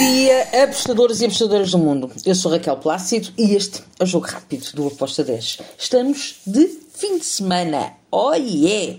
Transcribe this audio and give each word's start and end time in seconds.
dia, 0.00 0.64
apostadores 0.64 1.20
e 1.20 1.26
apostadoras 1.26 1.72
do 1.72 1.78
mundo. 1.78 2.10
Eu 2.24 2.34
sou 2.34 2.50
Raquel 2.50 2.78
Plácido 2.78 3.28
e 3.36 3.54
este 3.54 3.82
é 3.98 4.04
o 4.04 4.06
Jogo 4.06 4.26
Rápido 4.26 4.72
do 4.72 4.86
Aposta 4.86 5.22
10. 5.22 5.58
Estamos 5.78 6.36
de 6.46 6.66
fim 6.94 7.18
de 7.18 7.24
semana. 7.26 7.92
Oh 8.10 8.32
yeah! 8.32 8.98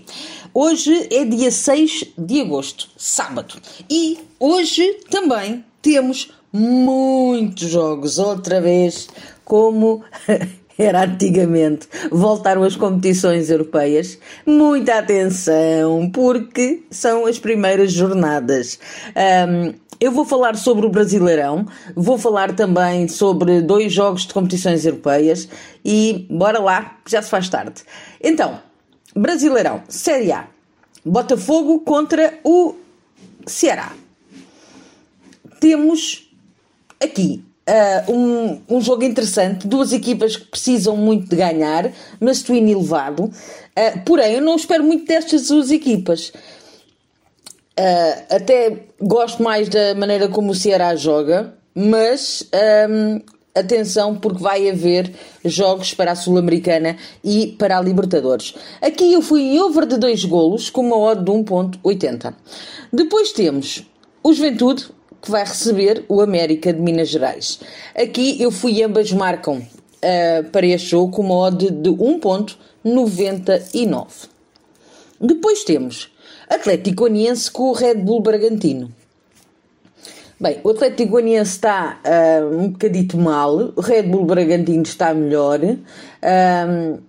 Hoje 0.54 1.08
é 1.10 1.24
dia 1.24 1.50
6 1.50 2.04
de 2.16 2.42
agosto, 2.42 2.88
sábado. 2.96 3.56
E 3.90 4.20
hoje 4.38 5.00
também 5.10 5.64
temos 5.82 6.30
muitos 6.52 7.68
jogos, 7.68 8.20
outra 8.20 8.60
vez, 8.60 9.08
como 9.44 10.04
era 10.78 11.02
antigamente. 11.02 11.88
Voltaram 12.12 12.62
as 12.62 12.76
competições 12.76 13.50
europeias. 13.50 14.18
Muita 14.46 15.00
atenção, 15.00 16.08
porque 16.10 16.84
são 16.92 17.26
as 17.26 17.40
primeiras 17.40 17.92
jornadas. 17.92 18.78
Um, 19.48 19.74
eu 20.02 20.10
vou 20.10 20.24
falar 20.24 20.56
sobre 20.56 20.84
o 20.84 20.88
Brasileirão, 20.88 21.64
vou 21.94 22.18
falar 22.18 22.56
também 22.56 23.06
sobre 23.06 23.62
dois 23.62 23.92
jogos 23.92 24.26
de 24.26 24.34
competições 24.34 24.84
europeias 24.84 25.48
e 25.84 26.26
bora 26.28 26.58
lá, 26.58 26.98
já 27.08 27.22
se 27.22 27.30
faz 27.30 27.48
tarde. 27.48 27.82
Então, 28.20 28.58
Brasileirão, 29.14 29.80
Série 29.88 30.32
A. 30.32 30.48
Botafogo 31.04 31.78
contra 31.80 32.36
o 32.42 32.74
Ceará. 33.46 33.92
Temos 35.60 36.28
aqui 37.00 37.44
uh, 37.68 38.12
um, 38.12 38.60
um 38.68 38.80
jogo 38.80 39.04
interessante, 39.04 39.68
duas 39.68 39.92
equipas 39.92 40.36
que 40.36 40.46
precisam 40.46 40.96
muito 40.96 41.28
de 41.28 41.36
ganhar, 41.36 41.92
mas 42.18 42.38
estou 42.38 42.56
inelevado. 42.56 43.26
Uh, 43.26 44.00
porém, 44.04 44.34
eu 44.34 44.42
não 44.42 44.56
espero 44.56 44.82
muito 44.82 45.06
destas 45.06 45.46
duas 45.46 45.70
equipas. 45.70 46.32
Uh, 47.78 48.34
até 48.34 48.84
gosto 49.00 49.42
mais 49.42 49.68
da 49.68 49.94
maneira 49.94 50.28
como 50.28 50.52
o 50.52 50.54
Ceará 50.54 50.94
joga, 50.94 51.54
mas 51.74 52.46
um, 52.90 53.20
atenção 53.54 54.14
porque 54.14 54.42
vai 54.42 54.68
haver 54.68 55.10
jogos 55.44 55.92
para 55.94 56.12
a 56.12 56.16
Sul-Americana 56.16 56.96
e 57.24 57.56
para 57.58 57.78
a 57.78 57.80
Libertadores. 57.80 58.54
Aqui 58.80 59.12
eu 59.12 59.22
fui 59.22 59.42
em 59.42 59.60
over 59.60 59.86
de 59.86 59.96
2 59.96 60.24
golos 60.26 60.70
com 60.70 60.82
uma 60.82 60.98
odd 60.98 61.24
de 61.24 61.30
1.80. 61.30 62.34
Depois 62.92 63.32
temos 63.32 63.84
o 64.22 64.32
Juventude 64.32 64.88
que 65.20 65.28
vai 65.30 65.44
receber 65.44 66.04
o 66.08 66.20
América 66.20 66.72
de 66.72 66.80
Minas 66.80 67.08
Gerais. 67.08 67.60
Aqui 67.94 68.40
eu 68.42 68.50
fui 68.50 68.82
ambas 68.82 69.12
marcam 69.12 69.58
uh, 69.58 69.64
para 70.50 70.66
este 70.66 70.88
jogo 70.90 71.12
com 71.12 71.22
uma 71.22 71.36
odd 71.36 71.70
de 71.70 71.90
1.99. 71.90 74.06
Depois 75.20 75.62
temos 75.62 76.11
Atlético 76.54 77.04
Goianiense 77.04 77.50
com 77.50 77.70
o 77.70 77.72
Red 77.72 77.94
Bull 77.94 78.20
Bragantino. 78.20 78.92
Bem, 80.38 80.60
o 80.62 80.68
Atlético 80.70 81.12
Goianiense 81.12 81.52
está 81.52 81.98
uh, 82.04 82.54
um 82.54 82.68
bocadito 82.68 83.16
mal, 83.16 83.72
o 83.74 83.80
Red 83.80 84.02
Bull 84.02 84.26
Bragantino 84.26 84.82
está 84.82 85.14
melhor. 85.14 85.60
Uh, 85.62 87.00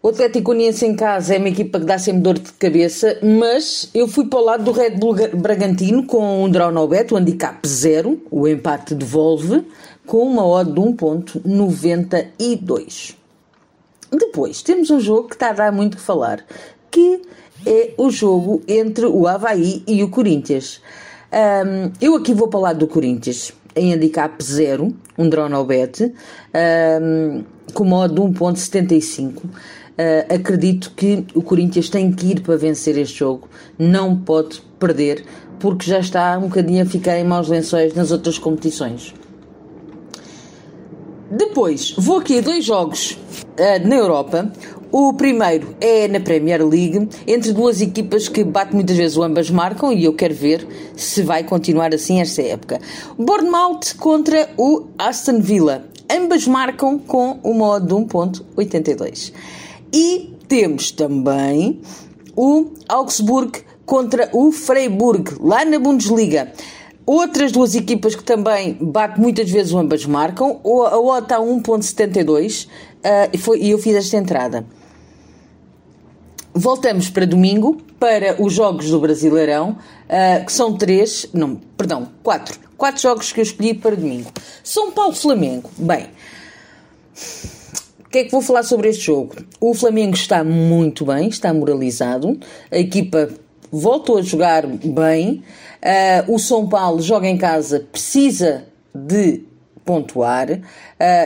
o 0.00 0.08
Atlético 0.08 0.44
Goianiense 0.44 0.86
em 0.86 0.96
casa 0.96 1.34
é 1.34 1.38
uma 1.38 1.50
equipa 1.50 1.78
que 1.78 1.84
dá 1.84 1.98
sempre 1.98 2.22
dor 2.22 2.38
de 2.38 2.50
cabeça, 2.52 3.18
mas 3.22 3.90
eu 3.92 4.08
fui 4.08 4.26
para 4.26 4.38
o 4.38 4.44
lado 4.44 4.64
do 4.64 4.72
Red 4.72 4.92
Bull 4.92 5.14
Bragantino 5.34 6.06
com 6.06 6.44
um 6.44 6.50
draw 6.50 6.72
no 6.72 6.88
bet, 6.88 7.12
o 7.12 7.18
handicap 7.18 7.68
0, 7.68 8.22
o 8.30 8.48
empate 8.48 8.94
devolve, 8.94 9.66
com 10.06 10.22
uma 10.22 10.46
odd 10.46 10.72
de 10.72 10.80
1.92. 10.80 13.14
Depois, 14.10 14.62
temos 14.62 14.88
um 14.88 14.98
jogo 14.98 15.28
que 15.28 15.34
está 15.34 15.50
a 15.50 15.52
dar 15.52 15.70
muito 15.70 15.98
que 15.98 16.02
falar, 16.02 16.42
que 16.90 17.20
é 17.66 17.92
o 17.96 18.10
jogo 18.10 18.62
entre 18.66 19.06
o 19.06 19.26
Havaí 19.26 19.82
e 19.86 20.02
o 20.02 20.08
Corinthians. 20.08 20.80
Um, 21.32 21.92
eu 22.00 22.14
aqui 22.14 22.32
vou 22.32 22.48
lado 22.58 22.78
do 22.78 22.86
Corinthians, 22.86 23.52
em 23.76 23.92
handicap 23.92 24.42
0, 24.42 24.94
um 25.16 25.28
draw 25.28 25.48
no 25.48 25.64
bet, 25.64 26.02
um, 26.02 27.44
com 27.74 27.84
modo 27.84 28.14
de 28.14 28.20
1.75. 28.38 29.44
Uh, 29.44 30.34
acredito 30.34 30.92
que 30.96 31.26
o 31.34 31.42
Corinthians 31.42 31.90
tem 31.90 32.12
que 32.12 32.26
ir 32.26 32.40
para 32.40 32.56
vencer 32.56 32.96
este 32.96 33.18
jogo, 33.18 33.48
não 33.78 34.16
pode 34.16 34.62
perder, 34.78 35.24
porque 35.58 35.90
já 35.90 35.98
está 35.98 36.38
um 36.38 36.42
bocadinho 36.42 36.82
a 36.82 36.86
ficar 36.86 37.18
em 37.18 37.24
maus 37.24 37.48
lençóis 37.48 37.92
nas 37.94 38.10
outras 38.12 38.38
competições. 38.38 39.12
Depois, 41.30 41.94
vou 41.98 42.18
aqui 42.18 42.38
a 42.38 42.40
dois 42.40 42.64
jogos 42.64 43.12
uh, 43.12 43.86
na 43.86 43.96
Europa. 43.96 44.50
O 44.90 45.12
primeiro 45.12 45.76
é 45.82 46.08
na 46.08 46.18
Premier 46.18 46.66
League, 46.66 47.10
entre 47.26 47.52
duas 47.52 47.82
equipas 47.82 48.26
que 48.26 48.42
bate 48.42 48.74
muitas 48.74 48.96
vezes 48.96 49.18
o 49.18 49.22
ambas 49.22 49.50
marcam 49.50 49.92
e 49.92 50.04
eu 50.04 50.14
quero 50.14 50.34
ver 50.34 50.66
se 50.96 51.22
vai 51.22 51.44
continuar 51.44 51.94
assim 51.94 52.22
esta 52.22 52.40
época. 52.40 52.80
Bournemouth 53.18 53.96
contra 53.98 54.48
o 54.56 54.86
Aston 54.98 55.40
Villa. 55.40 55.84
Ambas 56.10 56.46
marcam 56.46 56.98
com 56.98 57.38
o 57.42 57.52
modo 57.52 57.86
de 57.86 57.94
1.82. 57.94 59.32
E 59.92 60.34
temos 60.48 60.90
também 60.90 61.82
o 62.34 62.70
Augsburg 62.88 63.60
contra 63.84 64.30
o 64.32 64.50
Freiburg, 64.50 65.34
lá 65.38 65.66
na 65.66 65.78
Bundesliga. 65.78 66.50
Outras 67.04 67.52
duas 67.52 67.74
equipas 67.74 68.14
que 68.14 68.24
também 68.24 68.76
bate 68.80 69.20
muitas 69.20 69.50
vezes 69.50 69.72
o 69.72 69.78
ambas 69.78 70.06
marcam. 70.06 70.60
A 70.64 70.98
OTA 70.98 71.18
está 71.22 71.36
a 71.36 71.40
1.72 71.40 72.66
uh, 72.66 73.56
e 73.56 73.70
eu 73.70 73.78
fiz 73.78 73.94
esta 73.94 74.16
entrada. 74.16 74.77
Voltamos 76.54 77.08
para 77.10 77.26
domingo 77.26 77.80
para 77.98 78.40
os 78.42 78.52
jogos 78.52 78.90
do 78.90 79.00
Brasileirão, 79.00 79.76
uh, 80.08 80.44
que 80.44 80.52
são 80.52 80.76
três, 80.76 81.28
não, 81.32 81.56
perdão, 81.76 82.08
quatro. 82.22 82.58
Quatro 82.76 83.02
jogos 83.02 83.32
que 83.32 83.40
eu 83.40 83.42
escolhi 83.42 83.74
para 83.74 83.96
domingo. 83.96 84.30
São 84.62 84.92
Paulo-Flamengo. 84.92 85.70
Bem, 85.76 86.06
o 88.04 88.08
que 88.08 88.18
é 88.18 88.24
que 88.24 88.30
vou 88.30 88.40
falar 88.40 88.62
sobre 88.62 88.88
este 88.88 89.06
jogo? 89.06 89.34
O 89.60 89.74
Flamengo 89.74 90.14
está 90.14 90.42
muito 90.44 91.04
bem, 91.04 91.28
está 91.28 91.52
moralizado. 91.52 92.38
A 92.70 92.78
equipa 92.78 93.28
voltou 93.70 94.18
a 94.18 94.22
jogar 94.22 94.66
bem. 94.66 95.42
Uh, 96.28 96.34
o 96.34 96.38
São 96.38 96.68
Paulo 96.68 97.02
joga 97.02 97.28
em 97.28 97.36
casa, 97.36 97.86
precisa 97.92 98.64
de 98.94 99.47
pontuar. 99.88 100.50
Uh, 100.50 100.60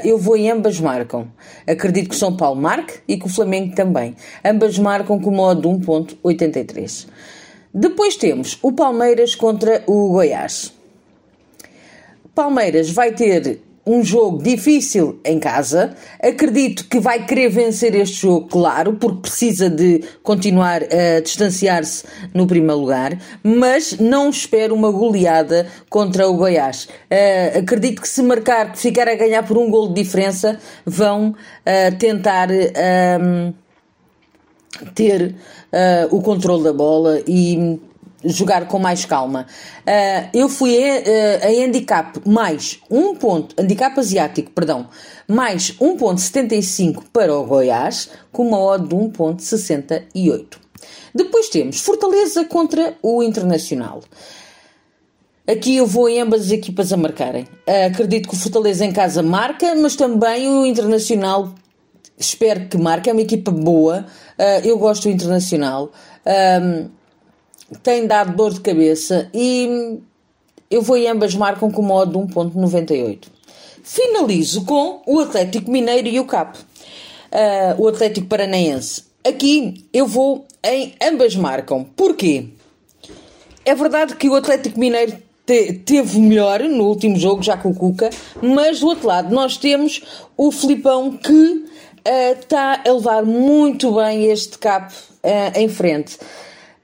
eu 0.05 0.17
vou 0.17 0.37
em 0.37 0.49
ambas 0.49 0.79
marcam. 0.79 1.27
Acredito 1.67 2.11
que 2.11 2.15
o 2.15 2.19
São 2.19 2.37
Paulo 2.37 2.61
marque 2.61 3.01
e 3.09 3.17
que 3.17 3.27
o 3.27 3.29
Flamengo 3.29 3.75
também. 3.75 4.15
Ambas 4.45 4.79
marcam 4.79 5.19
com 5.19 5.33
modo 5.33 5.63
de 5.63 5.85
1.83. 5.85 7.09
Depois 7.75 8.15
temos 8.15 8.57
o 8.63 8.71
Palmeiras 8.71 9.35
contra 9.35 9.83
o 9.89 10.11
Goiás. 10.11 10.73
Palmeiras 12.33 12.89
vai 12.91 13.13
ter 13.13 13.61
um 13.87 14.03
jogo 14.05 14.43
difícil 14.43 15.21
em 15.25 15.39
casa. 15.39 15.95
Acredito 16.23 16.87
que 16.89 17.01
vai 17.01 17.27
querer 17.27 17.49
vencer 17.49 17.95
este 17.95 18.23
jogo, 18.23 18.49
claro, 18.49 18.95
porque 18.95 19.23
precisa 19.23 19.69
de 19.69 20.05
continuar 20.23 20.83
a 20.85 21.21
distanciar-se 21.21 22.05
no 22.33 22.47
primeiro 22.47 22.81
lugar, 22.81 23.19
mas 23.43 23.99
não 23.99 24.31
espero 24.31 24.75
uma 24.75 24.91
goleada 24.91 25.67
contra 25.91 26.29
o 26.29 26.35
Goiás. 26.35 26.85
Uh, 26.85 27.59
acredito 27.59 28.01
que 28.01 28.09
se 28.09 28.23
marcar, 28.23 28.73
que 28.73 28.79
ficar 28.79 29.09
a 29.09 29.15
ganhar 29.15 29.43
por 29.43 29.59
um 29.59 29.71
gol 29.71 29.89
de 29.89 30.03
diferença, 30.03 30.59
vão 30.87 31.31
uh, 31.31 31.99
tentar. 31.99 32.51
Uh, 32.51 33.55
ter 34.95 35.37
o 36.11 36.21
controle 36.23 36.65
da 36.65 36.73
bola 36.73 37.21
e 37.27 37.79
jogar 38.25 38.69
com 38.69 38.79
mais 38.79 39.05
calma. 39.05 39.47
Uh, 39.81 40.29
eu 40.33 40.49
fui 40.49 40.77
a, 40.77 40.99
uh, 40.99 41.05
a 41.45 41.65
handicap 41.65 42.21
mais 42.29 42.81
um 42.91 43.15
ponto, 43.15 43.55
handicap 43.61 43.99
asiático, 43.99 44.51
perdão, 44.51 44.89
mais 45.27 45.73
1.75 45.73 47.05
para 47.13 47.35
o 47.35 47.45
Goiás, 47.45 48.11
com 48.31 48.47
uma 48.47 48.59
odd 48.59 48.89
de 48.89 48.95
1.68. 48.95 50.47
Depois 51.15 51.49
temos 51.49 51.81
Fortaleza 51.81 52.45
contra 52.45 52.95
o 53.03 53.23
Internacional. 53.23 54.03
Aqui 55.47 55.77
eu 55.77 55.87
vou 55.87 56.09
em 56.09 56.21
ambas 56.21 56.43
as 56.43 56.51
equipas 56.53 56.93
a 56.93 56.97
marcarem. 56.97 57.45
Uh, 57.67 57.87
acredito 57.87 58.29
que 58.29 58.35
o 58.35 58.39
Fortaleza 58.39 58.85
em 58.85 58.93
casa 58.93 59.23
marca, 59.23 59.75
mas 59.75 59.97
também 59.97 60.49
o 60.49 60.65
Internacional 60.65 61.53
espero 62.17 62.69
que 62.69 62.79
marque. 62.79 63.11
É 63.11 63.13
uma 63.13 63.23
equipa 63.23 63.51
boa. 63.51 64.07
eu 64.63 64.79
gosto 64.79 65.05
do 65.05 65.11
Internacional 65.11 65.91
tem 67.83 68.07
dado 68.07 68.37
dor 68.37 68.53
de 68.53 68.61
cabeça 68.61 69.29
e 69.33 69.99
eu 70.71 70.83
vou 70.83 70.97
em 70.97 71.07
ambas 71.09 71.35
marcam 71.35 71.71
com 71.71 71.83
modo 71.83 72.13
de 72.27 72.33
1.98. 72.35 73.25
Finalizo 73.83 74.65
com 74.65 75.03
o 75.07 75.21
Atlético 75.21 75.71
Mineiro 75.71 76.09
e 76.09 76.19
o 76.19 76.25
CAP. 76.25 76.57
Uh, 76.57 77.83
o 77.83 77.89
Atlético 77.89 78.27
Paranaense. 78.27 79.05
Aqui 79.25 79.85
eu 79.93 80.07
vou 80.07 80.47
em 80.65 80.95
ambas 81.03 81.37
marcam. 81.37 81.85
Porquê? 81.85 82.49
É 83.65 83.75
verdade 83.75 84.17
que 84.17 84.29
o 84.29 84.35
Atlético 84.35 84.79
Mineiro 84.79 85.17
te, 85.45 85.75
teve 85.75 86.19
melhor 86.19 86.61
no 86.61 86.85
último 86.85 87.17
jogo, 87.17 87.43
já 87.43 87.57
com 87.57 87.71
o 87.71 87.75
Cuca, 87.75 88.11
mas 88.41 88.81
do 88.81 88.87
outro 88.87 89.07
lado 89.07 89.35
nós 89.35 89.57
temos 89.57 90.03
o 90.37 90.51
Filipão 90.51 91.17
que 91.17 91.65
está 92.05 92.83
uh, 92.85 92.89
a 92.89 92.93
levar 92.93 93.25
muito 93.25 93.93
bem 93.93 94.31
este 94.31 94.59
CAP 94.59 94.93
uh, 94.93 95.59
em 95.59 95.69
frente. 95.69 96.19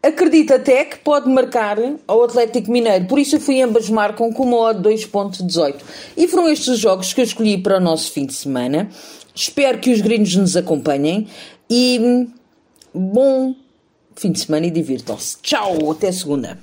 Acredito 0.01 0.55
até 0.55 0.85
que 0.85 0.99
pode 0.99 1.29
marcar 1.29 1.77
ao 2.07 2.23
Atlético 2.23 2.71
Mineiro, 2.71 3.07
por 3.07 3.19
isso 3.19 3.37
eu 3.37 3.41
fui 3.41 3.61
ambas 3.61 3.91
marcam 3.91 4.33
com 4.33 4.45
uma 4.45 4.57
odd 4.57 4.89
2.18. 4.89 5.75
E 6.17 6.29
foram 6.29 6.49
estes 6.49 6.69
os 6.69 6.79
jogos 6.79 7.13
que 7.13 7.21
eu 7.21 7.25
escolhi 7.25 7.59
para 7.59 7.79
o 7.79 7.81
nosso 7.81 8.13
fim 8.13 8.25
de 8.25 8.33
semana. 8.33 8.89
Espero 9.35 9.79
que 9.79 9.91
os 9.91 10.01
gringos 10.01 10.35
nos 10.37 10.57
acompanhem 10.57 11.27
e 11.69 12.29
bom 12.95 13.55
fim 14.15 14.31
de 14.31 14.41
semana 14.41 14.67
e 14.67 14.71
divirtam-se. 14.71 15.39
Tchau, 15.43 15.91
até 15.91 16.13
segunda. 16.13 16.59